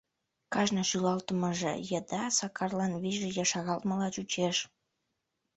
Кажне 0.53 0.83
шӱлалтымыже 0.89 1.73
еда 1.97 2.23
Сакарлан 2.37 2.93
вийже 3.03 3.29
ешаралтмыла 3.43 4.07
чучеш. 4.15 4.57